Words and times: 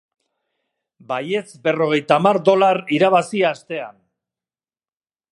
Baietz 1.09 1.49
berrogeita 1.67 2.17
hamar 2.21 2.39
dolar 2.49 2.81
irabazi 2.99 3.43
astean. 3.53 3.95